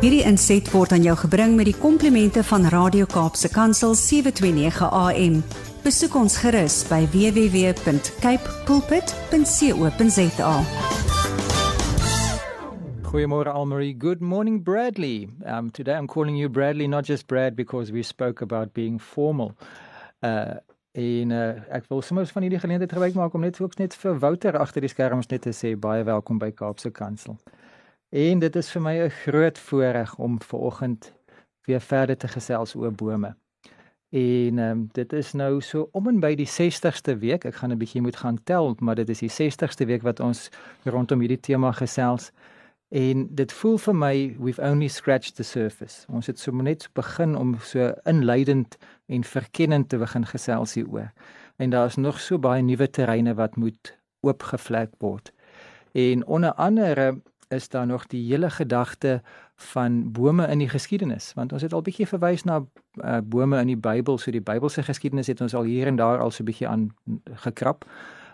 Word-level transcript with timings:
Hierdie 0.00 0.22
inset 0.24 0.64
word 0.72 0.94
aan 0.96 1.02
jou 1.04 1.12
gebring 1.26 1.58
met 1.58 1.66
die 1.68 1.76
komplimente 1.76 2.40
van 2.48 2.62
Radio 2.72 3.04
Kaapse 3.04 3.50
Kansel 3.52 3.92
729 3.92 4.86
AM. 4.96 5.34
Besoek 5.84 6.16
ons 6.16 6.38
gerus 6.40 6.78
by 6.88 7.02
www.cape 7.12 8.54
pulpit.co.za. 8.64 10.54
Goeiemôre 13.10 13.52
Almarie. 13.52 13.92
Good 13.92 14.24
morning 14.24 14.64
Bradley. 14.64 15.28
Um 15.44 15.68
today 15.68 16.00
I'm 16.00 16.08
calling 16.08 16.40
you 16.40 16.48
Bradley 16.48 16.88
not 16.88 17.04
just 17.04 17.26
Brad 17.26 17.54
because 17.54 17.92
we 17.92 18.00
spoke 18.02 18.40
about 18.40 18.72
being 18.72 18.96
formal. 18.96 19.52
Uh 20.24 20.64
en 20.92 21.30
uh, 21.30 21.60
ek 21.70 21.84
wil 21.86 22.00
sommer 22.02 22.26
van 22.26 22.42
hierdie 22.42 22.58
geleentheid 22.58 22.90
gebruik 22.90 23.14
maak 23.14 23.34
om 23.36 23.44
net 23.44 23.60
ook 23.60 23.76
net 23.78 23.94
vir 23.94 24.16
Wouter 24.18 24.56
agter 24.58 24.82
die 24.82 24.90
skerms 24.90 25.28
net 25.30 25.44
te 25.44 25.52
sê 25.54 25.76
baie 25.78 26.02
welkom 26.08 26.40
by 26.40 26.50
Kaapse 26.50 26.90
Kansel. 26.90 27.36
En 28.10 28.38
dit 28.42 28.56
is 28.56 28.70
vir 28.74 28.82
my 28.82 28.94
'n 28.98 29.10
groot 29.10 29.58
voorreg 29.58 30.16
om 30.18 30.42
vanoggend 30.42 31.12
weer 31.64 31.80
verder 31.80 32.16
te 32.16 32.28
gesels 32.28 32.74
oor 32.74 32.92
bome. 32.92 33.36
En 34.08 34.58
ehm 34.58 34.70
um, 34.70 34.88
dit 34.92 35.12
is 35.12 35.32
nou 35.32 35.60
so 35.60 35.88
om 35.92 36.08
en 36.08 36.20
by 36.20 36.34
die 36.34 36.48
60ste 36.48 37.18
week. 37.18 37.44
Ek 37.44 37.54
gaan 37.54 37.70
'n 37.72 37.78
bietjie 37.78 38.02
moet 38.02 38.16
gaan 38.16 38.42
tel, 38.44 38.76
maar 38.78 38.94
dit 38.94 39.08
is 39.08 39.18
die 39.18 39.30
60ste 39.30 39.86
week 39.86 40.02
wat 40.02 40.20
ons 40.20 40.48
rondom 40.84 41.20
hierdie 41.20 41.40
tema 41.40 41.72
gesels. 41.72 42.32
En 42.88 43.28
dit 43.34 43.52
voel 43.52 43.78
vir 43.78 43.94
my 43.94 44.36
we've 44.38 44.62
only 44.62 44.88
scratched 44.88 45.36
the 45.36 45.42
surface. 45.42 46.06
Ons 46.08 46.26
het 46.26 46.38
so 46.38 46.52
net 46.52 46.88
begin 46.92 47.36
om 47.36 47.58
so 47.58 47.92
inleidend 48.04 48.76
en 49.06 49.24
verkennend 49.24 49.88
te 49.88 49.98
begin 49.98 50.26
gesels 50.26 50.74
hieroor. 50.74 51.12
En 51.56 51.70
daar 51.70 51.86
is 51.86 51.96
nog 51.96 52.20
so 52.20 52.38
baie 52.38 52.62
nuwe 52.62 52.90
terreine 52.90 53.34
wat 53.34 53.56
moet 53.56 53.98
oopgevlek 54.20 54.90
word. 54.98 55.32
En 55.92 56.26
onder 56.26 56.52
andere 56.52 57.20
is 57.50 57.68
daar 57.68 57.86
nog 57.86 58.06
die 58.06 58.30
hele 58.30 58.50
gedagte 58.50 59.22
van 59.54 60.12
bome 60.12 60.46
in 60.46 60.58
die 60.58 60.68
geskiedenis? 60.68 61.32
Want 61.34 61.52
ons 61.52 61.62
het 61.62 61.72
al 61.72 61.82
bietjie 61.82 62.06
verwys 62.06 62.44
na 62.44 62.60
uh, 62.60 63.18
bome 63.24 63.58
in 63.60 63.66
die 63.66 63.76
Bybel 63.76 64.18
so 64.18 64.30
die 64.30 64.42
Bybelse 64.42 64.82
geskiedenis 64.82 65.26
het 65.26 65.40
ons 65.40 65.54
al 65.54 65.66
hier 65.66 65.86
en 65.86 65.96
daar 65.96 66.22
al 66.22 66.30
so 66.30 66.44
bietjie 66.44 66.68
aan 66.68 66.90
gekrap. 67.44 67.84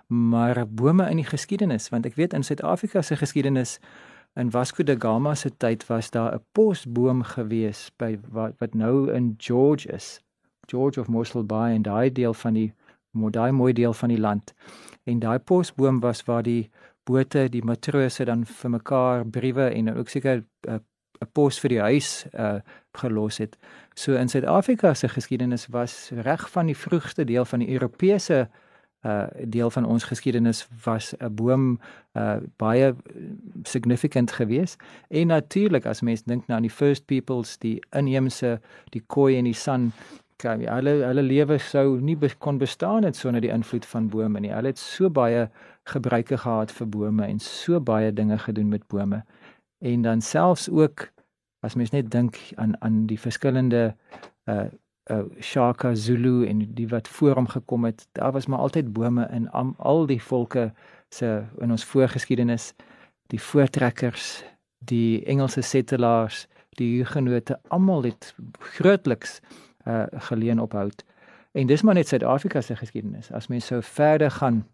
Maar 0.07 0.67
bome 0.69 1.09
in 1.11 1.17
die 1.17 1.29
geskiedenis 1.29 1.89
want 1.89 2.07
ek 2.07 2.15
weet 2.21 2.37
in 2.37 2.45
Suid-Afrika 2.45 3.03
se 3.03 3.17
geskiedenis 3.17 3.79
in 4.37 4.51
Vasco 4.53 4.85
da 4.85 4.95
Gama 4.99 5.35
se 5.35 5.51
tyd 5.57 5.87
was 5.89 6.11
daar 6.11 6.35
'n 6.35 6.45
posboom 6.53 7.23
gewees 7.23 7.91
by 7.97 8.19
wat, 8.31 8.53
wat 8.59 8.75
nou 8.75 9.13
in 9.13 9.35
George 9.39 9.89
is 9.89 10.21
George 10.67 11.01
of 11.01 11.09
Mossel 11.09 11.45
Bay 11.45 11.75
en 11.75 11.83
daai 11.83 12.13
deel 12.13 12.35
van 12.35 12.53
die 12.53 12.73
daai 13.31 13.53
mooi 13.53 13.73
deel 13.73 13.93
van 13.93 14.09
die 14.09 14.21
land. 14.21 14.55
En 15.05 15.19
daai 15.19 15.39
posboom 15.39 16.01
was 16.01 16.23
waar 16.25 16.43
die 16.43 16.71
bote 17.07 17.47
die 17.49 17.63
matrose 17.65 18.25
dan 18.25 18.45
vir 18.47 18.71
mekaar 18.71 19.25
briewe 19.27 19.71
en 19.71 19.95
ook 19.95 20.09
seker 20.09 20.43
'n 20.43 20.71
uh, 20.71 20.83
'n 21.21 21.29
pos 21.33 21.59
vir 21.61 21.77
die 21.77 21.81
huis 21.81 22.27
uh 22.35 22.61
gelos 22.97 23.39
het. 23.39 23.59
So 23.95 24.17
in 24.17 24.29
Suid-Afrika 24.29 24.95
se 24.95 25.09
geskiedenis 25.09 25.67
was 25.69 26.11
reg 26.25 26.51
van 26.51 26.67
die 26.67 26.77
vroegste 26.77 27.25
deel 27.25 27.45
van 27.45 27.59
die 27.59 27.73
Europese 27.73 28.49
uh 29.05 29.27
deel 29.45 29.71
van 29.71 29.85
ons 29.85 30.05
geskiedenis 30.05 30.67
was 30.85 31.15
'n 31.19 31.35
boom 31.35 31.81
uh 32.15 32.37
baie 32.57 32.95
significant 33.63 34.33
geweest. 34.33 34.81
En 35.09 35.27
natuurlik 35.27 35.87
as 35.87 36.01
mens 36.01 36.23
dink 36.23 36.47
nou 36.47 36.57
aan 36.57 36.69
die 36.69 36.77
first 36.77 37.07
peoples, 37.07 37.59
die 37.59 37.83
inheemse, 37.91 38.61
die 38.91 39.03
Khoi 39.07 39.37
en 39.37 39.45
die 39.45 39.55
San, 39.55 39.93
kan 40.37 40.61
hulle 40.61 40.91
hulle 41.05 41.23
lewe 41.23 41.59
sou 41.59 42.01
nie 42.01 42.17
kon 42.39 42.59
bestaan 42.59 43.05
het 43.05 43.17
sonder 43.17 43.41
die 43.41 43.51
invloed 43.51 43.87
van 43.87 44.09
bome 44.09 44.41
nie. 44.41 44.53
Hulle 44.53 44.67
het 44.67 44.79
so 44.79 45.11
baie 45.11 45.49
gebruike 45.87 46.39
gehad 46.39 46.73
vir 46.73 46.89
bome 46.89 47.27
en 47.27 47.39
so 47.43 47.81
baie 47.81 48.13
dinge 48.13 48.39
gedoen 48.39 48.69
met 48.69 48.87
bome. 48.87 49.23
En 49.79 50.03
dan 50.03 50.21
selfs 50.21 50.69
ook 50.71 51.09
as 51.61 51.75
mens 51.75 51.91
net 51.91 52.11
dink 52.11 52.39
aan 52.55 52.75
aan 52.83 53.07
die 53.07 53.21
verskillende 53.21 53.95
uh 54.51 54.67
uh 55.11 55.23
Shaka 55.41 55.95
Zulu 55.95 56.47
en 56.47 56.65
die 56.75 56.89
wat 56.91 57.09
voor 57.09 57.35
hom 57.39 57.47
gekom 57.47 57.85
het, 57.85 58.09
daar 58.13 58.33
was 58.33 58.47
maar 58.47 58.59
altyd 58.59 58.93
bome 58.93 59.29
in 59.31 59.51
am, 59.51 59.75
al 59.79 60.07
die 60.07 60.23
volke 60.23 60.73
se 61.09 61.45
in 61.59 61.71
ons 61.71 61.85
voorgeskiedenis, 61.85 62.73
die 63.31 63.41
voortrekkers, 63.41 64.45
die 64.79 65.25
Engelse 65.25 65.61
settlers, 65.61 66.47
die 66.69 66.97
Hugenote, 66.97 67.61
almal 67.69 68.03
het 68.03 68.35
grootliks 68.59 69.41
uh 69.87 70.05
geleen 70.31 70.61
op 70.61 70.73
hout. 70.73 71.05
En 71.53 71.67
dis 71.67 71.83
maar 71.83 71.95
net 71.95 72.09
Suid-Afrika 72.09 72.61
se 72.61 72.77
geskiedenis. 72.77 73.31
As 73.33 73.47
mens 73.47 73.67
sou 73.67 73.83
verder 73.83 74.31
gaan 74.31 74.67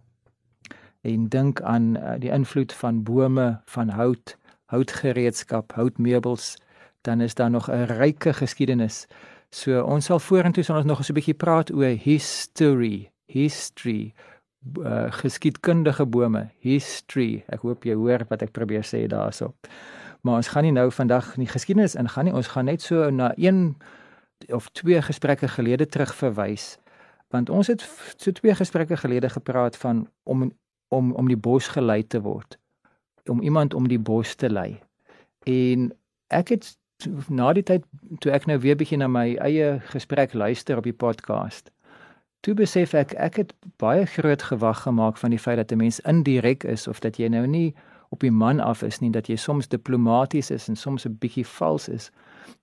en 1.02 1.28
dink 1.28 1.60
aan 1.60 1.96
uh, 1.96 2.14
die 2.18 2.30
invloed 2.30 2.72
van 2.72 3.02
bome, 3.02 3.60
van 3.64 3.88
hout, 3.88 4.36
houtgereedskap, 4.72 5.72
houtmeubels, 5.74 6.56
dan 7.02 7.20
is 7.20 7.34
daar 7.34 7.50
nog 7.50 7.70
'n 7.70 7.84
ryke 7.84 8.32
geskiedenis. 8.32 9.06
So 9.50 9.82
ons 9.82 10.04
sal 10.04 10.18
vorentoe 10.18 10.62
sal 10.62 10.76
ons 10.76 10.86
nog 10.86 11.00
'n 11.00 11.14
bietjie 11.14 11.34
praat 11.34 11.72
oor 11.72 11.96
history, 11.98 13.10
history 13.26 14.14
uh, 14.78 15.12
geskiedkundige 15.12 16.06
bome, 16.06 16.48
history. 16.58 17.44
Ek 17.48 17.64
hoop 17.66 17.84
jy 17.84 17.96
hoor 17.98 18.26
wat 18.30 18.42
ek 18.42 18.54
probeer 18.56 18.84
sê 18.86 19.06
daarso. 19.10 19.52
Maar 20.22 20.38
ons 20.42 20.52
gaan 20.54 20.66
nie 20.66 20.74
nou 20.74 20.88
vandag 20.94 21.34
in 21.34 21.44
die 21.44 21.50
geskiedenis 21.50 21.96
ingaan 21.98 22.28
nie. 22.28 22.34
Ons 22.34 22.52
gaan 22.54 22.70
net 22.70 22.82
so 22.82 23.10
na 23.10 23.32
een 23.36 23.74
of 24.54 24.68
twee 24.70 25.02
gesprekke 25.02 25.48
gelede 25.48 25.86
terug 25.86 26.14
verwys. 26.14 26.76
Want 27.32 27.50
ons 27.50 27.66
het 27.66 27.82
so 28.16 28.30
twee 28.30 28.54
gesprekke 28.54 28.96
gelede 28.96 29.28
gepraat 29.28 29.76
van 29.76 30.06
om 30.22 30.52
om 30.92 31.12
om 31.18 31.28
die 31.30 31.40
bos 31.48 31.68
gelei 31.74 32.02
te 32.06 32.20
word 32.20 32.58
om 33.30 33.40
iemand 33.40 33.74
om 33.74 33.86
die 33.88 34.00
bos 34.02 34.34
te 34.34 34.50
lei. 34.50 34.80
En 35.46 35.92
ek 36.28 36.48
het 36.48 36.72
na 37.28 37.52
die 37.52 37.62
tyd 37.66 37.84
toe 38.22 38.32
ek 38.34 38.46
nou 38.50 38.58
weer 38.62 38.76
begin 38.78 39.02
na 39.02 39.08
my 39.10 39.34
eie 39.42 39.78
gesprek 39.92 40.34
luister 40.34 40.78
op 40.78 40.86
die 40.86 40.96
podcast 41.04 41.70
toe 42.42 42.54
besef 42.58 42.94
ek 42.98 43.14
ek 43.22 43.38
het 43.38 43.54
baie 43.82 44.06
groot 44.06 44.42
gewag 44.42 44.82
gemaak 44.82 45.18
van 45.18 45.34
die 45.34 45.38
feit 45.38 45.58
dat 45.60 45.72
'n 45.72 45.82
mens 45.82 46.00
indirek 46.00 46.64
is 46.64 46.88
of 46.88 47.00
dat 47.00 47.18
jy 47.18 47.28
nou 47.28 47.46
nie 47.46 47.74
op 48.10 48.20
die 48.20 48.30
man 48.30 48.60
af 48.60 48.82
is 48.82 49.00
nie 49.00 49.10
dat 49.10 49.26
jy 49.26 49.36
soms 49.36 49.68
diplomaties 49.68 50.50
is 50.50 50.68
en 50.68 50.76
soms 50.76 51.06
'n 51.06 51.16
bietjie 51.18 51.46
vals 51.46 51.88
is. 51.88 52.10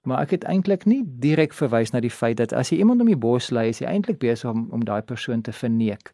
Maar 0.04 0.22
ek 0.22 0.30
het 0.30 0.44
eintlik 0.44 0.86
nie 0.86 1.04
direk 1.06 1.54
verwys 1.54 1.92
na 1.92 2.00
die 2.00 2.12
feit 2.12 2.38
dat 2.38 2.54
as 2.54 2.70
jy 2.70 2.78
iemand 2.78 3.02
om 3.02 3.08
die 3.08 3.18
bos 3.18 3.50
lei 3.50 3.70
is 3.70 3.80
jy 3.80 3.88
eintlik 3.88 4.20
besig 4.20 4.50
om 4.50 4.68
om 4.72 4.84
daai 4.86 5.02
persoon 5.02 5.42
te 5.42 5.52
verneek 5.52 6.14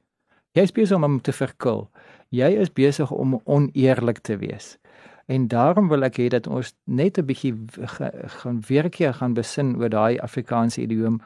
Jy 0.55 0.63
is 0.63 0.71
besig 0.71 0.95
om 0.95 1.03
hom 1.03 1.21
te 1.21 1.33
verkil. 1.35 1.89
Jy 2.31 2.47
is 2.63 2.71
besig 2.71 3.11
om 3.11 3.39
oneerlik 3.43 4.21
te 4.23 4.38
wees. 4.39 4.77
En 5.27 5.47
daarom 5.51 5.89
wil 5.91 6.05
ek 6.07 6.19
hê 6.21 6.27
dat 6.31 6.47
ons 6.47 6.73
net 6.85 7.17
'n 7.17 7.25
bietjie 7.25 7.53
gaan 8.41 8.61
weer 8.67 8.89
keer 8.89 9.13
gaan 9.13 9.33
besin 9.33 9.75
oor 9.75 9.89
daai 9.89 10.19
Afrikaanse 10.19 10.81
idiom 10.81 11.21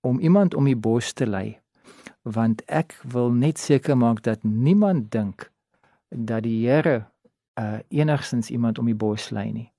om 0.00 0.20
iemand 0.20 0.54
om 0.54 0.64
die 0.64 0.76
bos 0.76 1.12
te 1.12 1.26
lei. 1.26 1.58
Want 2.22 2.62
ek 2.66 2.94
wil 3.02 3.32
net 3.32 3.58
seker 3.58 3.96
maak 3.96 4.22
dat 4.22 4.42
niemand 4.42 5.10
dink 5.10 5.50
dat 6.08 6.42
die 6.42 6.68
Here 6.68 7.06
uh 7.58 7.78
enigsins 7.88 8.50
iemand 8.50 8.78
om 8.78 8.86
die 8.86 8.94
bos 8.94 9.30
lei 9.30 9.52
nie. 9.52 9.72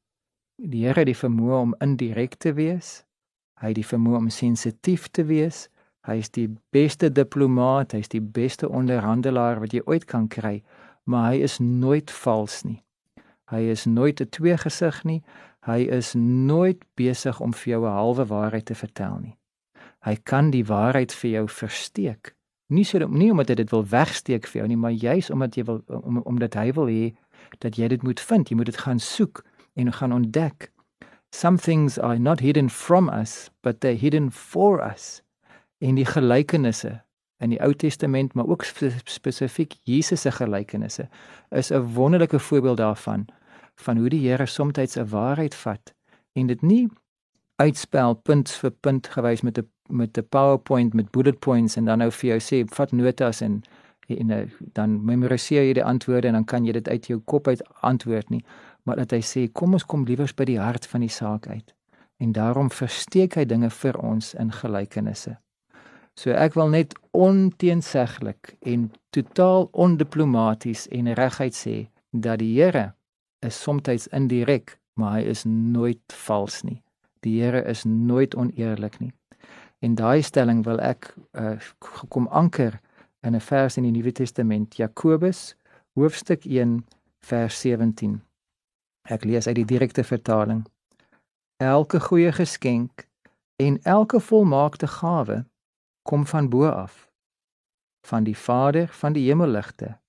Die 0.55 0.85
Here 0.85 0.99
het 0.99 1.05
die 1.05 1.27
vermoë 1.27 1.61
om 1.61 1.75
indirek 1.79 2.35
te 2.35 2.53
wees. 2.53 3.05
Hy 3.61 3.67
het 3.67 3.75
die 3.75 3.87
vermoë 3.87 4.17
om 4.17 4.29
sensitief 4.29 5.07
te 5.07 5.23
wees. 5.23 5.69
Hy 6.01 6.15
is 6.17 6.31
die 6.33 6.47
beste 6.73 7.11
diplomaat, 7.13 7.93
hy 7.93 7.99
is 8.01 8.09
die 8.09 8.23
beste 8.23 8.65
onderhandelaar 8.69 9.59
wat 9.61 9.73
jy 9.75 9.83
ooit 9.85 10.07
kan 10.09 10.25
kry, 10.33 10.63
maar 11.05 11.31
hy 11.31 11.43
is 11.45 11.59
nooit 11.61 12.09
vals 12.23 12.63
nie. 12.65 12.79
Hy 13.51 13.61
is 13.69 13.85
nooit 13.85 14.21
'n 14.21 14.29
tweegesig 14.29 15.03
nie. 15.03 15.21
Hy 15.67 15.85
is 15.93 16.13
nooit 16.15 16.81
besig 16.95 17.39
om 17.39 17.53
vir 17.53 17.71
jou 17.73 17.85
'n 17.85 17.93
halwe 17.93 18.25
waarheid 18.25 18.65
te 18.65 18.75
vertel 18.75 19.19
nie. 19.19 19.37
Hy 20.01 20.15
kan 20.15 20.49
die 20.49 20.65
waarheid 20.65 21.11
vir 21.11 21.31
jou 21.31 21.47
versteek. 21.47 22.35
Nie 22.69 22.83
so 22.83 22.97
nie 22.97 23.31
omdat 23.31 23.49
hy 23.49 23.55
dit 23.55 23.71
wil 23.71 23.85
wegsteek 23.85 24.47
vir 24.47 24.61
jou 24.61 24.67
nie, 24.67 24.77
maar 24.77 24.91
juis 24.91 25.29
omdat 25.29 25.55
jy 25.55 25.63
wil 25.63 25.83
om, 25.87 26.17
omdat 26.17 26.53
hy 26.53 26.71
wil 26.71 26.87
hê 26.87 27.13
dat 27.59 27.75
jy 27.75 27.87
dit 27.87 28.03
moet 28.03 28.19
vind. 28.19 28.49
Jy 28.49 28.55
moet 28.55 28.65
dit 28.65 28.77
gaan 28.77 28.99
soek 28.99 29.45
en 29.75 29.93
gaan 29.93 30.13
ontdek. 30.13 30.71
Some 31.31 31.57
things 31.57 31.99
are 31.99 32.19
not 32.19 32.39
hidden 32.39 32.69
from 32.69 33.09
us, 33.09 33.51
but 33.61 33.81
they're 33.81 33.99
hidden 33.99 34.31
for 34.31 34.81
us 34.81 35.21
en 35.81 35.97
die 35.97 36.05
gelykenisse 36.05 36.99
in 37.41 37.53
die 37.53 37.59
Ou 37.65 37.73
Testament 37.73 38.35
maar 38.37 38.47
ook 38.47 38.65
spesifiek 39.09 39.75
Jesus 39.89 40.21
se 40.21 40.31
gelykenisse 40.31 41.09
is 41.49 41.71
'n 41.71 41.93
wonderlike 41.93 42.39
voorbeeld 42.39 42.77
daarvan 42.77 43.25
van 43.75 43.97
hoe 43.97 44.09
die 44.09 44.29
Here 44.29 44.45
soms 44.45 44.77
'n 44.77 45.09
waarheid 45.09 45.55
vat 45.55 45.93
en 46.33 46.47
dit 46.47 46.61
nie 46.61 46.89
uitspel 47.55 48.13
punt 48.13 48.51
vir 48.51 48.71
punt 48.71 49.07
gewys 49.07 49.41
met 49.41 49.57
'n 49.57 49.69
met 49.89 50.17
'n 50.17 50.27
PowerPoint 50.29 50.93
met 50.93 51.11
bullet 51.11 51.39
points 51.39 51.75
en 51.75 51.85
dan 51.85 51.97
nou 51.97 52.11
vir 52.11 52.29
jou 52.29 52.39
sê 52.39 52.69
vat 52.75 52.91
notas 52.91 53.41
en 53.41 53.63
en 54.07 54.51
dan 54.73 55.05
memoriseer 55.05 55.63
jy 55.63 55.73
die 55.73 55.83
antwoorde 55.83 56.27
en 56.27 56.33
dan 56.33 56.45
kan 56.45 56.65
jy 56.65 56.71
dit 56.71 56.89
uit 56.89 57.07
jou 57.07 57.19
kop 57.19 57.47
uit 57.47 57.81
antwoord 57.81 58.29
nie 58.29 58.43
maar 58.83 58.95
dat 58.95 59.11
hy 59.11 59.21
sê 59.21 59.45
kom 59.51 59.73
ons 59.77 59.85
kom 59.85 60.05
liewers 60.05 60.33
by 60.37 60.47
die 60.49 60.59
hart 60.59 60.87
van 60.89 61.05
die 61.05 61.11
saak 61.11 61.47
uit. 61.47 61.73
En 62.21 62.31
daarom 62.31 62.71
versteek 62.71 63.37
hy 63.37 63.45
dinge 63.45 63.69
vir 63.69 63.97
ons 64.01 64.33
in 64.33 64.51
gelykenisse 64.53 65.37
So 66.21 66.29
ek 66.37 66.53
wil 66.53 66.69
net 66.69 66.91
onteenseglik 67.17 68.51
en 68.69 68.91
totaal 69.09 69.63
ondiplomaties 69.73 70.83
en 70.93 71.09
reguit 71.17 71.55
sê 71.57 71.77
dat 72.13 72.37
die 72.43 72.51
Here 72.59 72.91
is 73.41 73.57
soms 73.57 74.05
indirek, 74.13 74.77
maar 74.93 75.15
hy 75.17 75.23
is 75.33 75.43
nooit 75.49 76.13
vals 76.27 76.61
nie. 76.61 76.83
Die 77.25 77.41
Here 77.41 77.63
is 77.65 77.81
nooit 77.89 78.35
oneerlik 78.35 78.99
nie. 78.99 79.09
En 79.81 79.95
daai 79.97 80.21
stelling 80.21 80.61
wil 80.63 80.77
ek 80.85 81.09
uh, 81.33 81.57
kom 82.13 82.27
anker 82.27 82.77
in 83.25 83.35
'n 83.35 83.41
vers 83.41 83.77
in 83.77 83.83
die 83.83 83.91
Nuwe 83.91 84.11
Testament, 84.11 84.77
Jakobus 84.77 85.55
hoofstuk 85.97 86.45
1 86.45 86.85
vers 87.25 87.61
17. 87.61 88.21
Ek 89.09 89.25
lees 89.25 89.47
uit 89.47 89.55
die 89.55 89.65
direkte 89.65 90.03
vertaling. 90.03 90.67
Elke 91.57 91.99
goeie 91.99 92.31
geskenk 92.31 93.07
en 93.57 93.81
elke 93.83 94.19
volmaakte 94.19 94.87
gawe 94.87 95.45
kom 96.01 96.25
van 96.25 96.49
bo 96.49 96.69
af. 96.69 97.09
Van 98.07 98.23
die 98.23 98.37
Vader 98.37 98.87
van 98.87 99.13
die 99.13 99.27
hemelligte. 99.27 99.99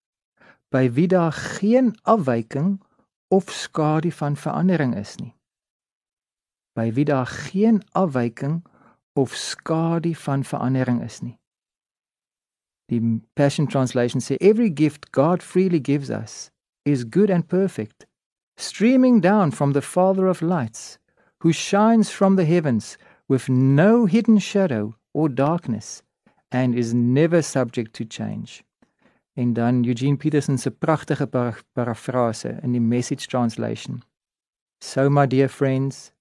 By 0.68 0.90
wie 0.92 1.08
daar 1.08 1.32
geen 1.32 1.94
afwyking 2.02 2.80
of 3.28 3.50
skadu 3.50 4.10
van 4.10 4.36
verandering 4.36 4.96
is 4.96 5.16
nie. 5.16 5.34
By 6.72 6.92
wie 6.92 7.04
daar 7.04 7.26
geen 7.26 7.82
afwyking 7.92 8.64
of 9.12 9.34
skadu 9.34 10.14
van 10.14 10.44
verandering 10.44 11.02
is 11.02 11.20
nie. 11.20 11.38
Die 12.92 13.20
passion 13.32 13.66
translation 13.66 14.20
sê 14.20 14.36
every 14.40 14.70
gift 14.74 15.10
god 15.12 15.42
freely 15.42 15.80
gives 15.80 16.10
us 16.10 16.50
is 16.84 17.04
good 17.08 17.30
and 17.30 17.46
perfect 17.46 18.06
streaming 18.56 19.20
down 19.20 19.52
from 19.52 19.72
the 19.72 19.82
father 19.82 20.26
of 20.28 20.40
lights 20.40 20.98
who 21.38 21.52
shines 21.52 22.10
from 22.10 22.36
the 22.36 22.44
heavens 22.44 22.98
with 23.28 23.48
no 23.48 24.06
hidden 24.06 24.38
shadow 24.38 24.94
or 25.14 25.28
darkness 25.28 26.02
and 26.50 26.74
is 26.74 26.94
never 26.94 27.42
subject 27.42 27.94
to 27.94 28.04
change. 28.04 28.62
En 29.36 29.54
dan 29.54 29.84
Eugene 29.84 30.16
Peterson 30.16 30.58
se 30.58 30.70
pragtige 30.70 31.30
par 31.30 31.62
parafrase 31.74 32.60
in 32.62 32.72
die 32.72 32.80
message 32.80 33.28
translation. 33.28 34.02
So 34.80 35.08
my 35.08 35.26
dear 35.26 35.48
friends, 35.48 36.12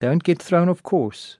don't 0.00 0.24
get 0.24 0.42
thrown 0.42 0.68
off 0.68 0.82
course. 0.82 1.38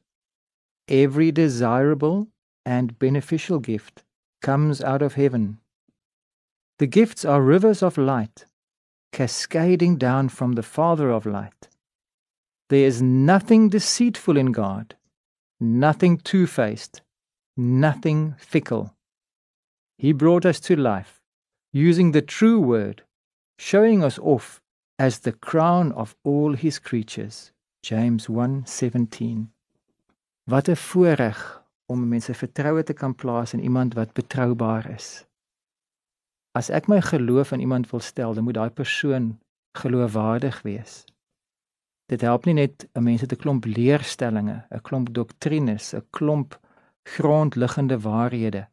Every 0.88 1.30
desirable 1.32 2.28
and 2.64 2.98
beneficial 2.98 3.58
gift 3.58 4.04
comes 4.40 4.82
out 4.82 5.02
of 5.02 5.14
heaven. 5.14 5.58
The 6.78 6.86
gifts 6.86 7.24
are 7.24 7.42
rivers 7.42 7.82
of 7.82 7.98
light 7.98 8.46
cascading 9.12 9.96
down 9.96 10.30
from 10.30 10.52
the 10.52 10.62
Father 10.62 11.10
of 11.10 11.26
light. 11.26 11.68
There 12.70 12.86
is 12.86 13.02
nothing 13.02 13.68
deceitful 13.68 14.36
in 14.38 14.52
God, 14.52 14.96
nothing 15.62 16.18
two 16.18 16.46
faced, 16.46 17.02
nothing 17.56 18.34
fickle. 18.36 18.94
He 19.96 20.12
brought 20.12 20.44
us 20.44 20.58
to 20.60 20.74
life 20.74 21.20
using 21.72 22.10
the 22.10 22.20
true 22.20 22.60
word, 22.60 23.04
showing 23.58 24.02
us 24.02 24.18
off 24.18 24.60
as 24.98 25.20
the 25.20 25.32
crown 25.32 25.92
of 25.92 26.16
all 26.24 26.54
his 26.54 26.78
creatures. 26.80 27.52
James 27.82 28.26
1:17. 28.28 29.52
Wat 30.44 30.68
'n 30.68 30.76
voorreg 30.76 31.62
om 31.86 32.08
mense 32.08 32.34
vertroue 32.34 32.82
te 32.82 32.92
kan 32.92 33.14
plaas 33.14 33.52
in 33.52 33.60
iemand 33.60 33.94
wat 33.94 34.12
betroubaar 34.12 34.90
is. 34.90 35.24
As 36.52 36.70
ek 36.70 36.88
my 36.88 37.00
geloof 37.00 37.52
in 37.52 37.60
iemand 37.60 37.90
wil 37.90 38.00
stel, 38.00 38.34
dan 38.34 38.44
moet 38.44 38.54
daai 38.54 38.70
persoon 38.70 39.40
geloofwaardig 39.78 40.62
wees. 40.62 41.04
Dit 42.12 42.20
help 42.20 42.44
nie 42.44 42.54
net 42.54 42.88
'n 42.92 43.02
mens 43.02 43.22
te 43.26 43.36
klomp 43.36 43.64
leerstellings, 43.64 44.64
'n 44.70 44.80
klomp 44.82 45.14
doktrines, 45.14 45.94
'n 45.94 46.04
klomp 46.10 46.60
grondliggende 47.02 48.00
waarhede, 48.00 48.68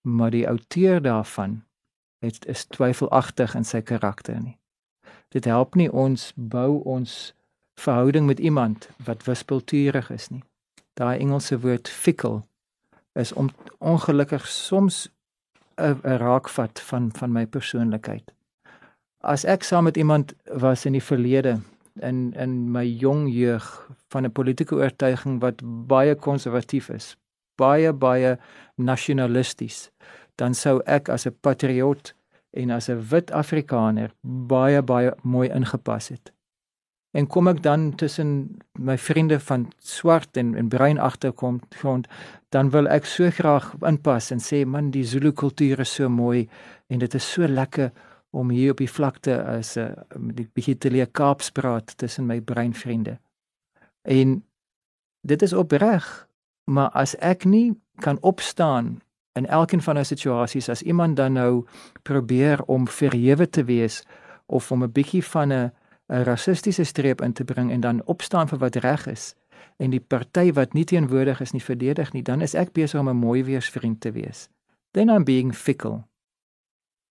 maar 0.00 0.30
die 0.30 0.48
outeur 0.48 1.02
daarvan 1.02 1.64
het 2.18 2.46
is 2.46 2.64
twyfelagtig 2.64 3.54
in 3.54 3.64
sy 3.64 3.80
karakter 3.80 4.40
nie. 4.40 4.58
Dit 5.28 5.44
help 5.44 5.74
nie 5.74 5.92
ons 5.92 6.32
bou 6.36 6.82
ons 6.84 7.34
verhouding 7.74 8.26
met 8.26 8.38
iemand 8.38 8.88
wat 9.04 9.24
wispelturig 9.24 10.10
is 10.10 10.28
nie. 10.28 10.42
Daai 10.94 11.18
Engelse 11.18 11.60
woord 11.60 11.88
fickle 11.88 12.42
is 13.12 13.32
om 13.32 13.50
ongelukkig 13.78 14.46
soms 14.46 15.08
'n 15.76 16.00
raakvat 16.02 16.80
van 16.80 17.12
van 17.12 17.32
my 17.32 17.46
persoonlikheid. 17.46 18.32
As 19.20 19.44
ek 19.44 19.62
saam 19.62 19.84
met 19.84 19.96
iemand 19.96 20.34
was 20.44 20.84
in 20.84 20.92
die 20.92 21.02
verlede 21.02 21.60
in 22.02 22.32
in 22.34 22.70
my 22.72 22.84
jong 22.84 23.28
jeug 23.32 23.90
van 24.08 24.24
'n 24.24 24.32
politieke 24.32 24.74
oortuiging 24.74 25.40
wat 25.40 25.62
baie 25.86 26.14
konservatief 26.14 26.88
is, 26.88 27.16
baie 27.56 27.92
baie 27.92 28.38
nasionalisties, 28.74 29.90
dan 30.34 30.54
sou 30.54 30.80
ek 30.86 31.08
as 31.08 31.26
'n 31.26 31.36
patriot 31.40 32.14
en 32.50 32.70
as 32.70 32.88
'n 32.88 33.04
wit 33.10 33.30
Afrikaner 33.30 34.10
baie 34.22 34.82
baie 34.82 35.12
mooi 35.22 35.48
ingepas 35.48 36.08
het. 36.08 36.32
En 37.10 37.26
kom 37.26 37.48
ek 37.48 37.62
dan 37.62 37.94
tussen 37.94 38.58
my 38.78 38.98
vriende 38.98 39.40
van 39.40 39.72
swart 39.78 40.36
en 40.36 40.54
en 40.54 40.68
bruin 40.68 40.98
agterkom 40.98 41.60
grond, 41.68 42.08
dan 42.48 42.70
wil 42.70 42.88
ek 42.88 43.06
so 43.06 43.30
graag 43.30 43.74
inpas 43.80 44.30
en 44.30 44.40
sê 44.40 44.66
man 44.66 44.90
die 44.90 45.04
Zulu 45.04 45.32
kultuur 45.32 45.80
is 45.80 45.94
so 45.94 46.08
mooi 46.08 46.48
en 46.86 46.98
dit 46.98 47.14
is 47.14 47.32
so 47.32 47.48
lekker 47.48 47.90
om 48.38 48.50
hier 48.54 48.70
op 48.76 48.80
die 48.82 48.90
vlakte 48.90 49.42
as 49.44 49.76
'n 49.76 49.94
uh, 50.38 50.46
bietjie 50.54 50.78
te 50.78 50.90
leer 50.90 51.10
Kaaps 51.10 51.50
praat 51.50 51.96
tussen 51.98 52.26
my 52.26 52.40
bruin 52.40 52.74
vriende. 52.74 53.18
En 54.02 54.44
dit 55.20 55.42
is 55.42 55.52
opreg 55.52 56.28
maar 56.68 56.90
as 56.92 57.16
ek 57.16 57.44
nie 57.44 57.72
kan 58.04 58.20
opstaan 58.20 59.00
in 59.32 59.46
elkeen 59.46 59.82
van 59.82 59.96
daai 59.96 60.06
situasies 60.06 60.68
as 60.68 60.82
iemand 60.82 61.16
dan 61.16 61.32
nou 61.32 61.64
probeer 62.02 62.62
om 62.66 62.88
verhewe 62.88 63.48
te 63.48 63.64
wees 63.64 64.02
of 64.46 64.70
om 64.72 64.84
'n 64.84 64.92
bietjie 64.92 65.24
van 65.24 65.52
'n 65.52 65.70
'n 66.08 66.22
rassistiese 66.24 66.84
streep 66.84 67.20
in 67.20 67.32
te 67.32 67.44
bring 67.44 67.70
en 67.72 67.80
dan 67.80 68.04
opstaan 68.04 68.48
vir 68.48 68.58
wat 68.58 68.76
reg 68.76 69.06
is 69.06 69.34
en 69.76 69.90
die 69.90 70.00
party 70.00 70.52
wat 70.52 70.72
nie 70.72 70.84
teenwoordig 70.84 71.40
is 71.40 71.52
nie 71.52 71.62
verdedig 71.62 72.12
nie 72.12 72.22
dan 72.22 72.40
is 72.40 72.54
ek 72.54 72.72
besig 72.72 73.00
om 73.00 73.08
'n 73.08 73.16
mooi 73.16 73.44
weersvriend 73.44 74.00
te 74.00 74.12
wees 74.12 74.48
then 74.90 75.08
i'm 75.08 75.24
being 75.24 75.54
fickle 75.54 76.04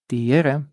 die 0.06 0.32
Here 0.32 0.66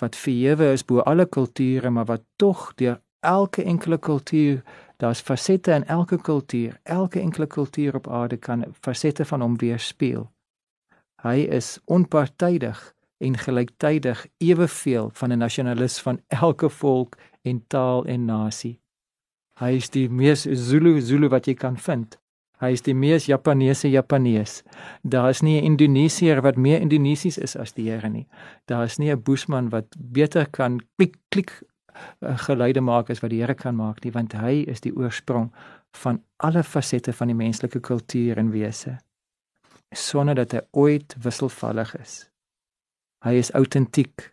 wat 0.00 0.16
verhewe 0.16 0.72
is 0.72 0.84
bo 0.84 1.00
alle 1.00 1.26
kulture 1.26 1.90
maar 1.90 2.04
wat 2.04 2.22
tog 2.36 2.72
deur 2.74 3.00
elke 3.20 3.62
enkele 3.62 3.98
kultuur 3.98 4.62
daar's 4.96 5.20
fasette 5.20 5.72
in 5.72 5.86
elke 5.86 6.20
kultuur. 6.20 6.80
Elke 6.82 7.20
enkele 7.20 7.46
kultuur 7.46 7.94
op 7.94 8.08
aarde 8.08 8.36
kan 8.36 8.64
fasette 8.80 9.24
van 9.24 9.40
hom 9.40 9.56
weerspieël. 9.58 10.30
Hy 11.22 11.46
is 11.56 11.78
onpartydig 11.84 12.80
en 13.18 13.38
gelyktydig 13.38 14.26
eweveel 14.38 15.10
van 15.12 15.32
'n 15.32 15.38
nasionalis 15.38 15.98
van 16.00 16.20
elke 16.28 16.68
volk 16.68 17.16
en 17.42 17.64
taal 17.66 18.04
en 18.04 18.24
nasie. 18.24 18.80
Hy 19.60 19.70
is 19.76 19.90
die 19.90 20.08
mees 20.10 20.42
Zulu 20.42 21.00
Zulu 21.00 21.28
wat 21.28 21.46
jy 21.46 21.54
kan 21.54 21.78
vind. 21.78 22.18
Hy 22.64 22.72
is 22.72 22.82
die 22.86 22.94
mees 22.96 23.26
Japaneese 23.28 23.90
Japanees. 23.92 24.62
Daar 25.04 25.28
is 25.28 25.42
nie 25.42 25.60
'n 25.60 25.76
Indonesiër 25.76 26.40
wat 26.42 26.56
meer 26.56 26.80
Indonesies 26.80 27.38
is 27.38 27.56
as 27.56 27.72
die 27.72 27.90
Here 27.90 28.08
nie. 28.08 28.26
Daar 28.66 28.84
is 28.84 28.98
nie 28.98 29.10
'n 29.12 29.22
Boesman 29.22 29.68
wat 29.70 29.86
beter 29.98 30.46
kan 30.50 30.80
klik 30.96 31.16
klik 31.28 31.62
Eh, 32.20 32.38
geluide 32.38 32.80
maak 32.80 33.10
as 33.10 33.20
wat 33.22 33.30
die 33.30 33.40
Here 33.40 33.54
kan 33.54 33.76
maak 33.78 34.02
nie 34.04 34.12
want 34.14 34.34
hy 34.34 34.64
is 34.70 34.82
die 34.82 34.92
oorsprong 34.96 35.50
van 35.94 36.20
alle 36.42 36.64
fasette 36.66 37.12
van 37.14 37.30
die 37.30 37.38
menslike 37.38 37.80
kultuur 37.80 38.40
en 38.40 38.50
wese 38.54 38.96
sonder 39.94 40.34
dat 40.34 40.56
hy 40.56 40.62
ooit 40.84 41.14
wisselvallig 41.22 41.92
is 42.00 42.16
hy 43.26 43.36
is 43.38 43.52
autentiek 43.54 44.30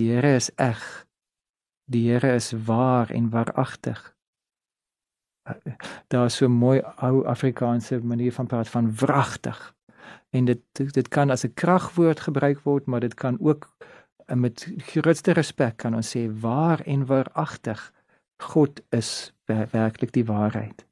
die 0.00 0.08
Here 0.14 0.32
is 0.40 0.48
eg 0.56 0.80
die 1.92 2.06
Here 2.08 2.32
is 2.40 2.54
waar 2.70 3.12
en 3.12 3.28
waaragtig 3.34 4.00
daar 6.06 6.24
is 6.24 6.36
so 6.36 6.46
'n 6.46 6.50
mooi 6.50 6.82
ou 6.96 7.26
Afrikaanse 7.26 8.00
manier 8.02 8.32
van 8.32 8.46
praat 8.46 8.68
van 8.68 8.94
wragtig 8.94 9.74
en 10.30 10.44
dit 10.44 10.60
dit 10.74 11.08
kan 11.08 11.30
as 11.30 11.44
'n 11.44 11.54
kragwoord 11.54 12.20
gebruik 12.20 12.60
word 12.60 12.86
maar 12.86 13.00
dit 13.00 13.14
kan 13.14 13.36
ook 13.40 13.68
en 14.26 14.40
met 14.40 14.68
grootste 14.76 15.32
respek 15.32 15.76
kan 15.76 15.94
ons 15.94 16.16
sê 16.16 16.28
waar 16.40 16.80
en 16.80 17.06
waaragtig 17.06 17.92
God 18.38 18.80
is 18.88 19.32
werklik 19.46 20.12
die 20.12 20.24
waarheid. 20.24 20.86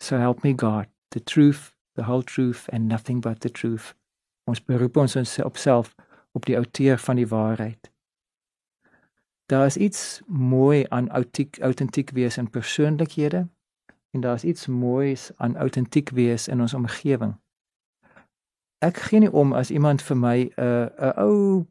So 0.00 0.18
help 0.18 0.42
me 0.42 0.54
God, 0.56 0.86
the 1.08 1.20
truth, 1.20 1.72
the 1.94 2.02
whole 2.02 2.22
truth 2.22 2.68
and 2.68 2.88
nothing 2.88 3.20
but 3.20 3.40
the 3.40 3.50
truth. 3.50 3.94
Ons 4.44 4.64
beroep 4.64 4.96
ons 4.96 5.16
op 5.38 5.56
self 5.56 5.94
op 6.32 6.46
die 6.46 6.56
outeur 6.56 6.98
van 6.98 7.16
die 7.16 7.28
waarheid. 7.28 7.91
Daar 9.52 9.66
is 9.66 9.76
iets 9.76 10.20
mooi 10.26 10.86
aan 10.88 11.08
autentiek 11.08 11.58
autentiek 11.58 12.10
wees 12.10 12.36
in 12.36 12.50
persoonlikhede 12.50 13.48
en 14.10 14.20
daar 14.20 14.34
is 14.34 14.44
iets 14.44 14.66
moois 14.66 15.30
aan 15.36 15.56
autentiek 15.56 16.10
wees 16.10 16.48
in 16.48 16.60
ons 16.60 16.74
omgewing. 16.74 17.34
Ek 18.78 18.96
gee 18.96 19.20
nie 19.20 19.32
om 19.32 19.52
as 19.52 19.70
iemand 19.70 20.02
vir 20.02 20.16
my 20.16 20.38
'n 20.38 20.52
uh, 20.56 21.08
'n 21.08 21.20
ou 21.20 21.66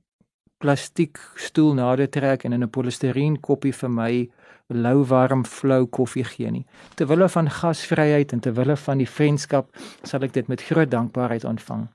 plastiek 0.58 1.18
stoel 1.36 1.74
nader 1.74 2.10
trek 2.10 2.44
en 2.44 2.54
in 2.54 2.64
'n 2.64 2.70
polistireen 2.70 3.40
koppie 3.40 3.74
vir 3.74 3.90
my 3.90 4.30
lou 4.68 5.06
warm 5.06 5.46
flou 5.46 5.86
koffie 5.86 6.24
gee 6.24 6.52
nie. 6.52 6.66
Terwille 6.96 7.30
van 7.30 7.50
gasvryheid 7.50 8.32
en 8.32 8.40
terwille 8.40 8.78
van 8.78 8.98
die 8.98 9.10
vriendskap 9.10 9.76
sal 10.04 10.22
ek 10.22 10.34
dit 10.34 10.48
met 10.48 10.62
groot 10.62 10.92
dankbaarheid 10.92 11.44
ontvang. 11.44 11.88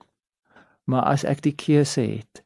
Maar 0.85 1.03
as 1.03 1.25
ek 1.25 1.43
die 1.43 1.55
keuse 1.55 2.01
het, 2.01 2.43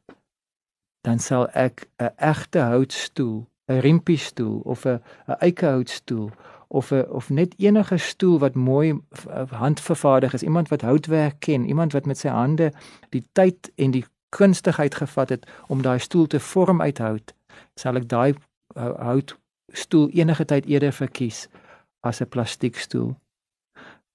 dan 1.01 1.19
sal 1.19 1.49
ek 1.49 1.87
'n 1.97 2.13
egte 2.17 2.59
houtstoel, 2.59 3.47
'n 3.67 3.79
rimpie 3.79 4.17
stoel 4.17 4.59
of 4.63 4.85
'n 4.85 5.01
'n 5.27 5.35
eikehoutstoel 5.39 6.31
of 6.67 6.91
'n 6.91 7.05
of 7.09 7.29
net 7.29 7.53
enige 7.57 7.97
stoel 7.97 8.39
wat 8.39 8.55
mooi 8.55 9.01
handvervaardig 9.49 10.33
is, 10.33 10.43
iemand 10.43 10.69
wat 10.69 10.81
houtwerk 10.81 11.39
ken, 11.39 11.65
iemand 11.65 11.93
wat 11.93 12.05
met 12.05 12.17
sy 12.17 12.27
hande 12.27 12.71
die 13.09 13.23
tyd 13.31 13.71
en 13.75 13.91
die 13.91 14.05
kunstigheid 14.29 14.95
gevat 14.95 15.29
het 15.29 15.47
om 15.67 15.81
daai 15.81 15.99
stoel 15.99 16.27
te 16.27 16.39
vorm 16.39 16.81
uit 16.81 16.97
hout, 16.97 17.33
sal 17.75 17.95
ek 17.95 18.07
daai 18.07 18.33
houtstoel 18.75 20.09
enige 20.09 20.45
tyd 20.45 20.65
eerder 20.65 20.93
verkies 20.93 21.47
as 21.99 22.21
'n 22.21 22.29
plastiekstoel. 22.29 23.15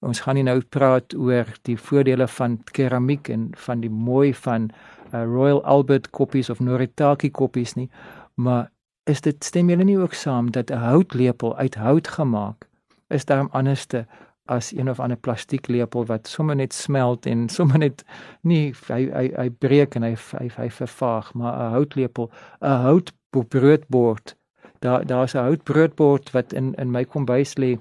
Ons 0.00 0.20
gaan 0.20 0.34
nie 0.34 0.44
nou 0.44 0.60
praat 0.60 1.14
oor 1.14 1.46
die 1.62 1.76
voordele 1.76 2.28
van 2.28 2.58
keramiek 2.64 3.28
en 3.28 3.50
van 3.56 3.80
die 3.80 3.90
mooi 3.90 4.34
van 4.34 4.70
uh, 5.12 5.24
Royal 5.24 5.64
Albert 5.64 6.10
koppies 6.10 6.50
of 6.50 6.60
Noritake 6.60 7.30
koppies 7.30 7.74
nie, 7.74 7.90
maar 8.34 8.70
is 9.06 9.20
dit 9.20 9.44
stem 9.44 9.70
julle 9.70 9.84
nie 9.84 9.98
ook 9.98 10.14
saam 10.14 10.50
dat 10.50 10.70
'n 10.70 10.82
houtlepel 10.82 11.56
uit 11.56 11.74
hout 11.74 12.08
gemaak 12.08 12.68
is 13.08 13.24
daarom 13.24 13.48
anderste 13.52 14.06
as 14.44 14.72
een 14.72 14.90
of 14.90 15.00
ander 15.00 15.16
plastieklepel 15.16 16.06
wat 16.06 16.28
sommer 16.28 16.56
net 16.56 16.74
smelt 16.74 17.26
en 17.26 17.48
sommer 17.56 17.78
net 17.78 18.04
nie 18.40 18.74
hy 18.88 19.10
hy 19.10 19.30
hy 19.36 19.50
breek 19.50 19.94
en 19.94 20.02
hy 20.02 20.14
hy, 20.38 20.50
hy 20.56 20.70
vervaag 20.70 21.34
maar 21.34 21.54
'n 21.54 21.72
houtlepel 21.72 22.30
'n 22.60 22.82
houtbroodbord. 22.86 24.36
Daar 24.78 25.06
daar's 25.06 25.34
'n 25.34 25.38
houtbroodbord 25.48 26.30
wat 26.30 26.52
in 26.52 26.74
in 26.74 26.90
my 26.90 27.04
kombuis 27.04 27.54
lê 27.54 27.78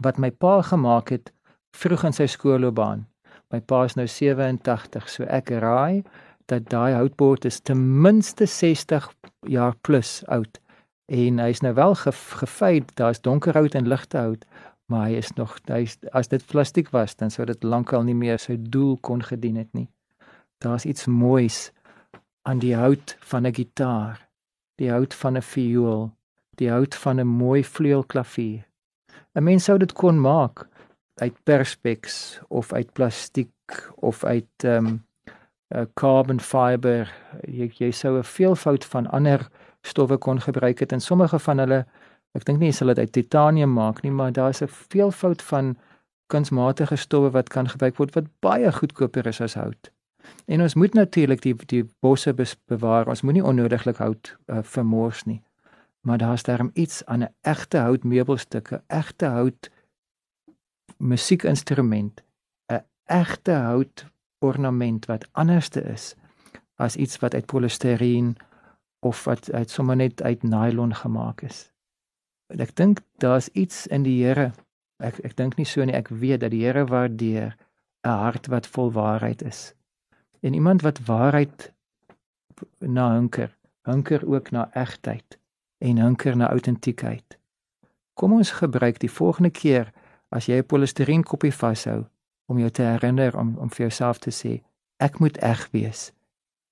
wat 0.00 0.18
my 0.18 0.30
pa 0.30 0.62
gemaak 0.62 1.08
het 1.08 1.32
vroeg 1.76 2.04
in 2.04 2.12
sy 2.12 2.26
skoolloopbaan 2.26 3.06
my 3.54 3.60
pa 3.60 3.84
is 3.84 3.94
nou 3.98 4.06
87 4.10 5.08
so 5.10 5.26
ek 5.30 5.52
raai 5.64 6.02
dat 6.46 6.68
daai 6.68 6.94
houtbord 6.94 7.44
is 7.44 7.60
ten 7.60 8.00
minste 8.00 8.46
60 8.46 9.14
jaar 9.40 9.74
plus 9.80 10.22
oud. 10.26 10.60
En 11.06 11.38
hy's 11.38 11.60
nou 11.60 11.74
wel 11.74 11.94
ge, 11.94 12.12
gefeit 12.12 12.96
daar's 12.96 13.20
donker 13.20 13.52
hout 13.52 13.74
en 13.74 13.88
ligte 13.88 14.16
hout 14.16 14.44
maar 14.86 15.08
hy 15.08 15.20
is 15.20 15.32
nog 15.38 15.56
hy 15.70 15.84
as 16.12 16.28
dit 16.32 16.44
plastiek 16.50 16.90
was 16.92 17.16
dan 17.16 17.32
sou 17.32 17.46
dit 17.48 17.64
lankal 17.64 18.04
nie 18.04 18.16
meer 18.16 18.40
sy 18.40 18.56
doel 18.58 18.98
kon 19.00 19.22
gedien 19.24 19.56
het 19.60 19.72
nie. 19.72 19.88
Daar's 20.60 20.84
iets 20.84 21.08
moois 21.08 21.70
aan 22.48 22.60
die 22.60 22.74
hout 22.76 23.16
van 23.30 23.46
'n 23.46 23.54
gitaar 23.54 24.20
die 24.80 24.90
hout 24.90 25.14
van 25.14 25.36
'n 25.36 25.42
viool 25.42 26.12
die 26.60 26.70
hout 26.70 26.94
van 26.94 27.20
'n 27.20 27.26
mooi 27.26 27.64
vleuelklavier. 27.64 28.64
'n 29.34 29.44
mens 29.44 29.64
sou 29.64 29.78
dit 29.78 29.92
kon 29.92 30.20
maak 30.20 30.68
uit 31.14 31.36
perspex 31.44 32.38
of 32.48 32.72
uit 32.72 32.92
plastiek 32.92 33.90
of 33.96 34.24
uit 34.24 34.64
ehm 34.64 34.86
um, 34.86 35.04
uh, 35.74 35.84
carbon 35.94 36.40
fiber 36.40 37.10
jy 37.42 37.70
jy 37.78 37.90
sou 37.90 38.18
'n 38.18 38.24
veelvoud 38.24 38.84
van 38.84 39.06
ander 39.06 39.48
stowwe 39.82 40.16
kon 40.16 40.40
gebruik 40.40 40.78
het 40.78 40.92
en 40.92 41.00
sommige 41.00 41.38
van 41.38 41.58
hulle 41.58 41.84
ek 42.34 42.44
dink 42.44 42.58
nie 42.58 42.72
hulle 42.72 42.94
dit 42.94 43.04
uit 43.04 43.12
titanium 43.12 43.72
maak 43.72 44.02
nie 44.02 44.10
maar 44.10 44.32
daar's 44.32 44.62
'n 44.62 44.68
veelvoud 44.68 45.42
van 45.42 45.76
kunsmatige 46.26 46.96
stowwe 46.96 47.30
wat 47.30 47.48
kan 47.48 47.68
gebruik 47.68 47.96
word 47.96 48.14
wat 48.14 48.30
baie 48.40 48.72
goedkoper 48.72 49.26
is 49.26 49.40
as 49.40 49.54
hout. 49.54 49.90
En 50.48 50.62
ons 50.64 50.74
moet 50.74 50.94
natuurlik 50.94 51.42
die 51.44 51.54
die 51.66 51.84
bosse 52.00 52.34
bewaar. 52.66 53.08
Ons 53.08 53.22
moenie 53.22 53.44
onnodiglik 53.44 54.00
hout 54.00 54.36
uh, 54.46 54.62
vermors 54.62 55.24
nie. 55.24 55.42
Maar 56.04 56.18
daar's 56.18 56.42
daarom 56.42 56.70
iets 56.74 57.04
aan 57.04 57.22
'n 57.22 57.34
egte 57.42 57.78
hout 57.78 58.04
meubelstuk, 58.04 58.70
'n 58.72 58.82
egte 58.86 59.26
hout 59.26 59.70
musiekinstrument, 60.96 62.22
'n 62.72 62.84
egte 63.04 63.52
hout 63.52 64.06
ornament 64.44 65.06
wat 65.10 65.26
anderste 65.32 65.82
is 65.92 66.12
as 66.76 66.96
iets 66.96 67.18
wat 67.22 67.34
uit 67.34 67.46
polistireen 67.46 68.34
of 69.00 69.24
wat 69.24 69.52
uit 69.52 69.70
sommer 69.70 69.96
net 69.96 70.22
uit 70.22 70.42
nylon 70.42 70.94
gemaak 70.94 71.42
is. 71.46 71.70
Ek 72.48 72.74
dink 72.76 73.00
daar's 73.22 73.48
iets 73.52 73.86
in 73.86 74.04
die 74.06 74.16
Here. 74.24 74.52
Ek 74.98 75.20
ek 75.24 75.36
dink 75.36 75.56
nie 75.56 75.68
so 75.68 75.84
nie, 75.84 75.94
ek 75.94 76.08
weet 76.08 76.42
dat 76.44 76.52
die 76.54 76.64
Here 76.64 76.86
waardeer 76.86 77.56
'n 78.04 78.18
hart 78.24 78.46
wat 78.52 78.66
vol 78.66 78.92
waarheid 78.92 79.42
is. 79.42 79.74
En 80.40 80.54
iemand 80.54 80.82
wat 80.82 81.00
waarheid 81.06 81.72
na 82.78 83.12
hunker, 83.14 83.56
hunker 83.82 84.26
ook 84.26 84.50
na 84.50 84.68
egtheid 84.74 85.38
en 85.78 85.98
hunker 85.98 86.36
na 86.36 86.50
autentiekheid. 86.50 87.38
Kom 88.14 88.32
ons 88.32 88.50
gebruik 88.50 88.98
die 88.98 89.10
volgende 89.10 89.50
keer 89.50 89.92
as 90.28 90.46
jy 90.46 90.58
'n 90.58 90.66
polistireen 90.66 91.22
koppie 91.22 91.54
vashou 91.54 92.04
om 92.46 92.58
jou 92.58 92.70
te 92.70 92.82
herinner 92.82 93.38
om 93.38 93.56
om 93.58 93.70
vir 93.70 93.86
jouself 93.86 94.18
te 94.18 94.30
sê 94.30 94.62
ek 94.96 95.18
moet 95.18 95.36
eg 95.36 95.68
wees. 95.70 96.12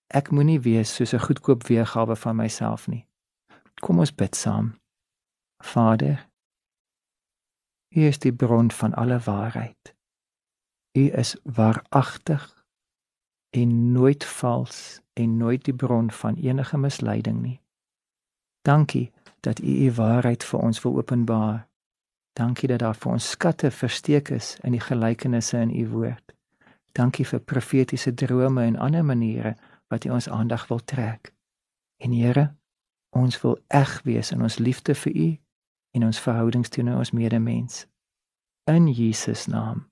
Ek 0.08 0.30
moenie 0.30 0.60
wees 0.60 0.94
soos 0.94 1.14
'n 1.14 1.24
goedkoop 1.26 1.66
weergawe 1.66 2.16
van 2.16 2.36
myself 2.36 2.88
nie. 2.88 3.06
Kom 3.80 3.98
ons 3.98 4.14
bid 4.14 4.36
saam. 4.36 4.74
Vader, 5.58 6.28
U 7.96 8.06
is 8.06 8.18
die 8.18 8.32
bron 8.32 8.70
van 8.70 8.94
alle 8.94 9.18
waarheid. 9.18 9.94
U 10.92 11.10
is 11.10 11.36
waaragtig 11.42 12.64
en 13.50 13.92
nooit 13.92 14.24
vals 14.24 15.00
en 15.12 15.36
nooit 15.36 15.64
die 15.64 15.74
bron 15.74 16.10
van 16.10 16.34
enige 16.34 16.78
misleiding 16.78 17.42
nie. 17.42 17.60
Dankie 18.62 19.12
dat 19.40 19.58
U 19.58 19.86
U 19.86 19.92
waarheid 19.92 20.44
vir 20.44 20.60
ons 20.60 20.82
wil 20.82 20.96
openbaar. 20.96 21.68
Dankie 22.32 22.68
dat 22.68 22.78
daar 22.78 22.96
vir 22.96 23.12
ons 23.12 23.30
skatte 23.30 23.70
versteek 23.70 24.28
is 24.28 24.56
in 24.62 24.72
die 24.72 24.80
gelykenisse 24.80 25.58
in 25.58 25.74
U 25.84 25.88
woord. 25.88 26.32
Dankie 26.92 27.26
vir 27.28 27.40
profetiese 27.40 28.14
drome 28.14 28.64
en 28.64 28.76
ander 28.76 29.04
maniere 29.04 29.54
wat 29.92 30.04
U 30.04 30.10
ons 30.16 30.28
aandag 30.28 30.66
wil 30.68 30.80
trek. 30.84 31.32
En 32.00 32.12
Here, 32.12 32.54
ons 33.10 33.40
wil 33.40 33.58
eg 33.68 34.00
wees 34.02 34.32
in 34.32 34.42
ons 34.42 34.58
liefde 34.58 34.94
vir 34.94 35.12
U 35.12 35.28
en 35.92 36.04
ons 36.04 36.20
verhoudings 36.20 36.68
teenoor 36.68 37.04
ons 37.04 37.12
medemens. 37.12 37.86
In 38.64 38.88
Jesus 38.88 39.46
naam. 39.46 39.91